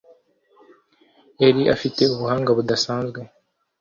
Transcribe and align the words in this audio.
yari 1.41 1.61
afite 1.75 2.01
ubuhanga 2.13 2.49
budasanzwe 2.57 3.19